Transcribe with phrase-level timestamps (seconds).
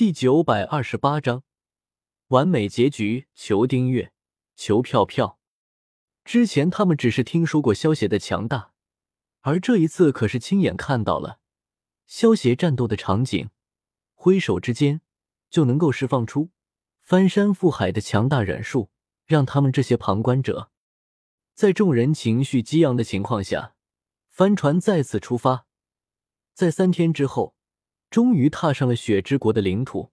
[0.00, 1.42] 第九百二十八章
[2.28, 3.28] 完美结局。
[3.34, 4.14] 求订阅，
[4.56, 5.38] 求票票。
[6.24, 8.72] 之前他们只是听说过萧协的强大，
[9.42, 11.40] 而这一次可是亲眼看到了
[12.06, 13.50] 萧协战斗的场景，
[14.14, 15.02] 挥手之间
[15.50, 16.48] 就能够释放出
[17.02, 18.88] 翻山覆海的强大忍术，
[19.26, 20.70] 让他们这些旁观者
[21.52, 23.74] 在众人情绪激昂的情况下，
[24.30, 25.66] 帆船再次出发，
[26.54, 27.54] 在三天之后。
[28.10, 30.10] 终于踏上了雪之国的领土，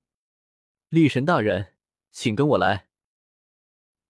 [0.89, 1.73] 力神大人，
[2.11, 2.89] 请跟我来。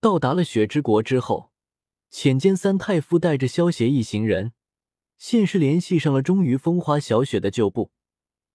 [0.02, 1.54] 到达了雪之国之后，
[2.10, 4.52] 浅间三太夫带着萧邪一行人，
[5.18, 7.94] 先是联系上了忠于风花小雪的旧部，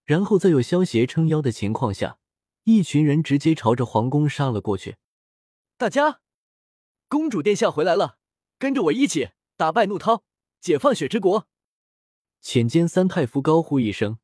[0.04, 2.18] 然后在有萧协撑腰的情况下，
[2.64, 4.96] 一群人直接朝着皇宫杀了过去。
[5.78, 6.20] 大家，
[7.08, 8.18] 公主殿下回来了，
[8.58, 10.24] 跟着我一起打败怒涛，
[10.60, 11.48] 解放雪之国！
[12.42, 14.18] 浅间三太夫高呼一声。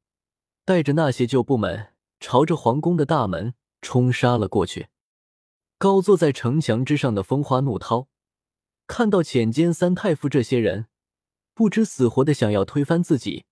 [0.68, 4.88] 带着那些旧部门，朝着皇宫的大门冲杀了过去。
[5.78, 8.08] 高坐在城墙之上的风花怒涛，
[8.86, 10.88] 看到浅间三太傅这些人，
[11.54, 13.46] 不知死活的想要推翻自己，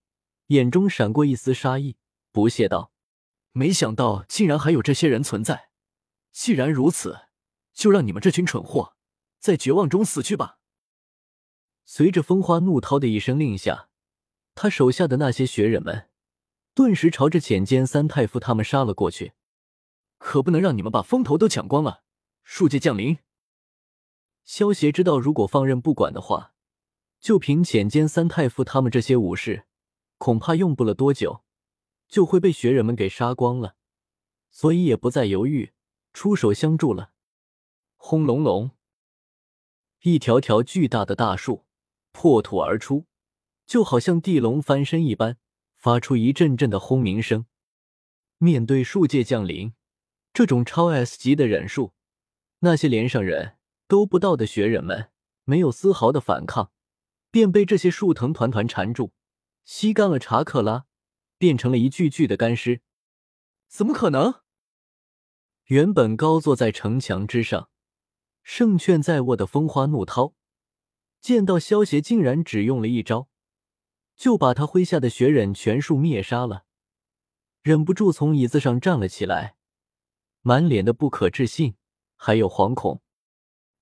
[0.48, 1.96] 眼中闪过一丝杀意，
[2.32, 2.92] 不屑道
[3.52, 5.70] ：“没想到竟然还有这些人存在。
[6.32, 7.20] 既然如此，
[7.72, 8.94] 就让你们这群蠢货
[9.38, 10.58] 在绝望中死去吧！”
[11.86, 13.88] 随着风花怒涛的一声令下，
[14.54, 16.10] 他手下的那些学人们。
[16.76, 19.32] 顿时朝着浅间三太傅他们杀了过去，
[20.18, 22.02] 可不能让你们把风头都抢光了！
[22.44, 23.16] 术界降临。
[24.44, 26.52] 萧协知道，如果放任不管的话，
[27.18, 29.64] 就凭浅间三太傅他们这些武士，
[30.18, 31.42] 恐怕用不了多久
[32.08, 33.76] 就会被学人们给杀光了，
[34.50, 35.72] 所以也不再犹豫，
[36.12, 37.12] 出手相助了。
[37.96, 38.72] 轰隆隆，
[40.02, 41.64] 一条条巨大的大树
[42.12, 43.06] 破土而出，
[43.64, 45.38] 就好像地龙翻身一般。
[45.86, 47.46] 发出一阵阵的轰鸣声。
[48.38, 49.72] 面对术界降临
[50.32, 51.94] 这种超 S 级的忍术，
[52.58, 55.12] 那些连上人都不到的学人们
[55.44, 56.72] 没有丝毫的反抗，
[57.30, 59.12] 便被这些树藤团团缠住，
[59.64, 60.86] 吸干了查克拉，
[61.38, 62.80] 变成了一具具的干尸。
[63.68, 64.40] 怎么可能？
[65.66, 67.70] 原本高坐在城墙之上，
[68.42, 70.34] 胜券在握的风花怒涛，
[71.20, 73.28] 见到萧协竟然只用了一招。
[74.16, 76.64] 就把他麾下的血忍全数灭杀了，
[77.62, 79.56] 忍不住从椅子上站了起来，
[80.40, 81.76] 满脸的不可置信，
[82.16, 83.02] 还有惶恐。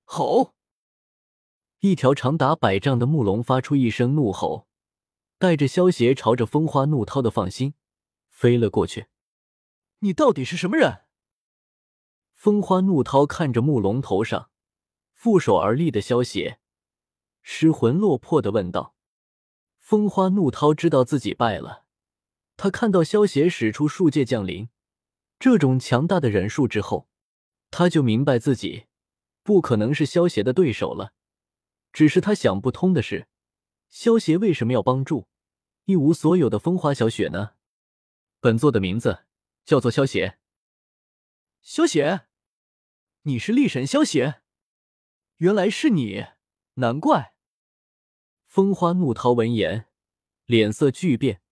[0.05, 0.55] 吼！
[1.79, 4.67] 一条长达百丈的木龙发出一声怒吼，
[5.39, 7.75] 带着萧邪朝着风花怒涛的放心
[8.29, 9.07] 飞了过去。
[10.01, 11.03] 你到底是什么人？
[12.35, 14.51] 风花怒涛看着木龙头上
[15.13, 16.59] 负手而立的萧邪，
[17.41, 18.94] 失魂落魄的问道。
[19.85, 21.85] 风花怒涛知道自己败了，
[22.57, 24.71] 他看到萧协使出术界降临
[25.39, 27.07] 这种强大的忍术之后，
[27.71, 28.87] 他就明白自己
[29.43, 31.13] 不可能是萧协的对手了。
[31.93, 33.29] 只是他想不通的是，
[33.91, 35.29] 萧协为什么要帮助
[35.85, 37.51] 一无所有的风花小雪呢？
[38.41, 39.27] 本座的名字
[39.67, 40.39] 叫做萧协。
[41.61, 42.23] 萧协，
[43.25, 44.41] 你是力神萧协？
[45.37, 46.25] 原来是你，
[46.77, 47.34] 难怪。
[48.55, 49.87] 风花怒涛闻言，
[50.47, 51.43] 脸色巨变。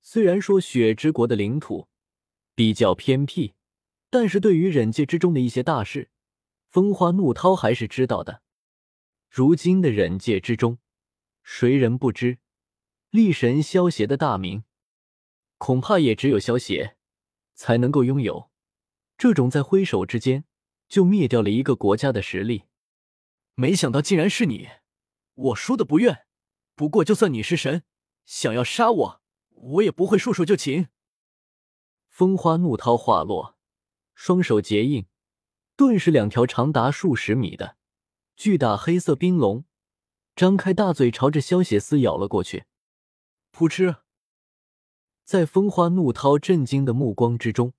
[0.00, 1.88] 虽然说雪之国的领土
[2.54, 3.52] 比较偏僻，
[4.08, 6.08] 但是对于忍界之中的一些大事，
[6.70, 8.40] 风花怒涛还是知道的。
[9.28, 10.78] 如今的忍界之中，
[11.42, 12.38] 谁人不知
[13.10, 14.64] 力神萧邪的大名？
[15.58, 16.96] 恐怕也只有萧邪
[17.52, 18.50] 才能够拥有
[19.18, 20.46] 这种在挥手之间
[20.88, 22.62] 就灭掉了一个国家的实力。
[23.56, 24.70] 没想到竟然是你，
[25.34, 26.24] 我输的不怨。
[26.80, 27.84] 不过，就算你是神，
[28.24, 30.88] 想要杀我，我也不会束手就擒。
[32.08, 33.58] 风花怒涛话落，
[34.14, 35.06] 双手结印，
[35.76, 37.76] 顿时两条长达数十米的
[38.34, 39.66] 巨大黑色冰龙
[40.34, 42.64] 张开大嘴，朝着萧邪撕咬了过去。
[43.50, 43.96] 扑哧！
[45.22, 47.74] 在风花怒涛震惊的目光之中，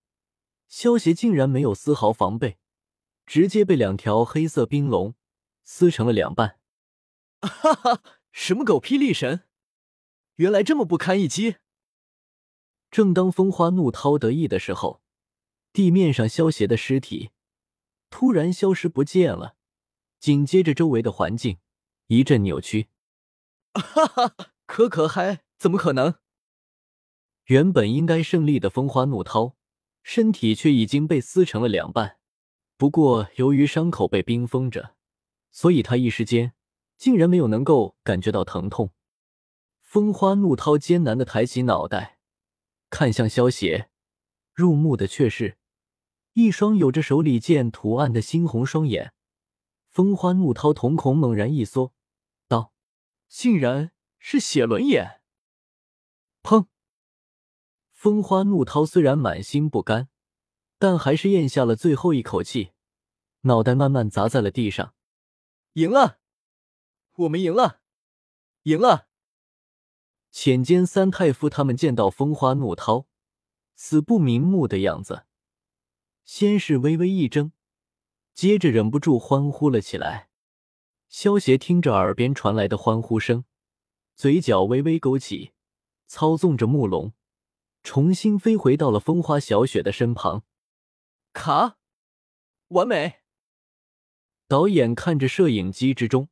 [0.68, 2.60] 萧邪竟然没有丝毫防备，
[3.26, 5.16] 直接被两条黑色冰龙
[5.64, 6.60] 撕成了两半。
[7.42, 8.04] 哈哈！
[8.32, 9.44] 什么狗屁力神，
[10.36, 11.58] 原来这么不堪一击！
[12.90, 15.02] 正当风花怒涛得意的时候，
[15.74, 17.32] 地面上萧邪的尸体
[18.10, 19.56] 突然消失不见了，
[20.20, 21.60] 紧接着周围的环境
[22.08, 22.90] 一阵扭曲。
[23.74, 24.36] 哈哈，
[24.66, 26.16] 可可嗨，怎么可能？
[27.46, 29.56] 原本应该胜利的风花怒涛，
[30.04, 32.18] 身体却已经被撕成了两半。
[32.78, 34.96] 不过由于伤口被冰封着，
[35.52, 36.54] 所以他一时间。
[37.02, 38.92] 竟然没有能够感觉到疼痛。
[39.80, 42.20] 风花怒涛艰难的抬起脑袋，
[42.92, 43.90] 看向萧邪，
[44.54, 45.58] 入目的却是
[46.34, 49.16] 一双有着手里剑图案的猩红双眼，
[49.88, 51.92] 风花怒涛瞳孔猛然一缩，
[52.48, 52.72] 道
[53.28, 55.22] ：“竟然是血轮眼！”
[56.44, 56.68] 砰！
[57.90, 60.10] 风花怒涛虽然满心不甘，
[60.78, 62.74] 但还是咽下了最后一口气，
[63.42, 64.94] 脑袋慢慢砸在了地上。
[65.74, 66.20] 赢了，
[67.16, 67.82] 我们赢了，
[68.64, 69.08] 赢了！
[70.32, 73.08] 浅间三太夫他们见到风花怒涛
[73.76, 75.26] 死不瞑目的样子，
[76.24, 77.52] 先是微微一怔，
[78.34, 80.30] 接着忍不住欢呼了起来。
[81.10, 83.44] 萧协听着耳边传来的欢呼声，
[84.16, 85.52] 嘴角微微勾起，
[86.08, 87.14] 操纵着木龙。
[87.84, 90.46] 重新飞回到了风花小雪的身旁，
[91.34, 91.80] 卡，
[92.70, 93.22] 完美。
[94.48, 96.30] 导演看着摄影机之中，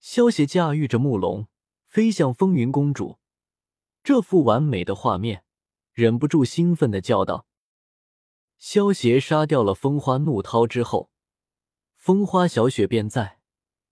[0.00, 1.46] 萧协驾驭着木龙
[1.86, 3.18] 飞向风云公主，
[4.02, 5.44] 这幅完美的画面，
[5.92, 7.46] 忍不住兴奋的叫道
[8.56, 11.10] ：“萧协杀掉了风花怒涛之后，
[11.96, 13.40] 风花小雪便在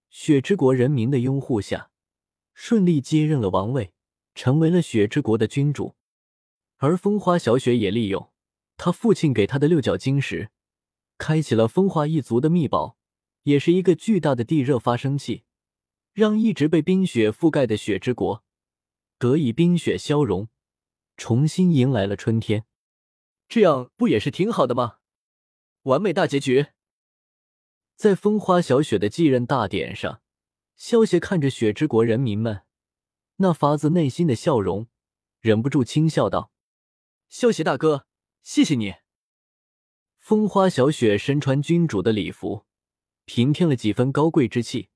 [0.09, 1.91] 雪之国人民的拥护下，
[2.55, 3.93] 顺利接任了王位，
[4.35, 5.95] 成为了雪之国的君主。”
[6.81, 8.31] 而风花小雪也利用
[8.77, 10.51] 他父亲给他的六角晶石，
[11.19, 12.97] 开启了风花一族的秘宝，
[13.43, 15.43] 也是一个巨大的地热发生器，
[16.19, 18.43] 让一直被冰雪覆盖的雪之国
[19.19, 20.49] 得以冰雪消融，
[21.17, 22.65] 重新迎来了春天。
[23.49, 24.97] 这样不也是挺好的吗？
[25.83, 26.67] 完美大结局。
[27.95, 30.21] 在风花小雪的继任大典上，
[30.75, 32.63] 萧协看着雪之国人民们
[33.37, 34.89] 那发自内心的笑容，
[35.39, 36.51] 忍不住轻笑道。
[37.29, 38.09] 萧协大哥，
[38.43, 38.95] 谢谢你。
[40.17, 42.67] 风花小雪身穿君主的礼服，
[43.25, 44.89] 平添了几分高贵之气。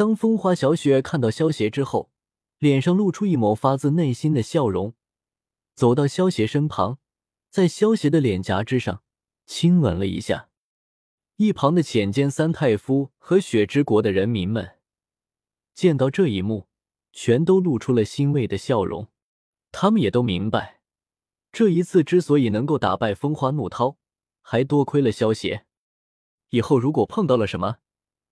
[0.00, 2.10] 当风花小雪看到萧协之后，
[2.56, 4.94] 脸上露出一抹发自内心的笑容，
[5.74, 6.98] 走到萧协身旁，
[7.50, 9.02] 在萧协的脸颊之上
[9.44, 10.48] 亲吻了一下。
[11.36, 14.78] 一旁的浅间三太夫和雪之国的人民们
[15.74, 16.66] 见到这一幕，
[17.12, 19.08] 全都露出了欣慰的笑容。
[19.70, 20.80] 他们也都明白。
[21.52, 23.98] 这一次之所以能够打败风花怒涛，
[24.40, 25.66] 还多亏了萧协。
[26.48, 27.80] 以后如果碰到了什么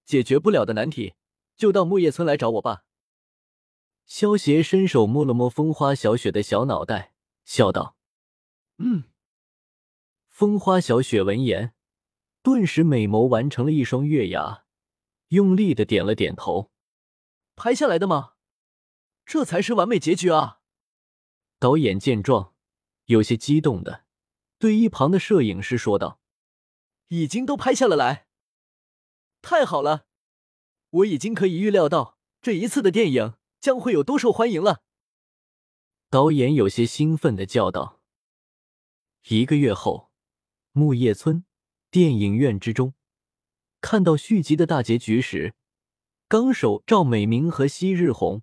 [0.06, 1.12] 解决不了的难题，
[1.59, 2.85] 就到木叶村来找我吧。
[4.07, 7.13] 萧邪伸手摸了摸风花小雪的小脑袋，
[7.45, 7.99] 笑道
[8.79, 9.05] ：“嗯。”
[10.27, 11.75] 风花小雪闻言，
[12.43, 14.65] 顿时美眸完成了一双月牙，
[15.29, 16.71] 用力的点了点头。
[17.57, 18.35] 拍下来的吗？
[19.27, 20.61] 这才是完美结局啊！
[21.59, 22.55] 导演见状。
[23.07, 24.05] 有些激动的
[24.59, 26.21] 对一旁的摄影师说道
[27.09, 28.29] ：“已经都拍下了来，
[29.41, 30.08] 太好了！
[30.90, 34.82] 我已经可以预料到这一次的电影将会有多受欢迎了。”
[36.11, 38.00] 导演有些兴奋的叫道。
[39.29, 40.11] 一个月后，
[40.73, 41.44] 木叶村
[41.90, 42.94] 电影院之中，
[43.81, 45.55] 看到续集的大结局时，
[46.29, 48.43] 纲手赵美明和昔日红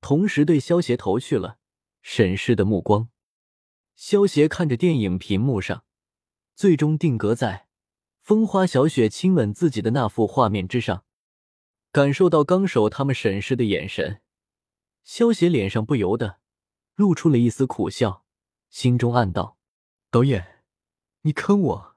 [0.00, 1.58] 同时对萧协投去了
[2.00, 3.08] 审视的目光。
[3.94, 5.84] 萧协看着电影屏幕上
[6.54, 7.66] 最终定格在
[8.20, 11.05] 风花小雪亲吻自己的那幅画面之上，
[11.96, 14.20] 感受到纲手他们审视的眼神，
[15.02, 16.40] 萧邪脸上不由得
[16.94, 18.26] 露出了一丝苦笑，
[18.68, 19.56] 心中暗道
[20.12, 20.62] ：“导演，
[21.22, 21.95] 你坑我。”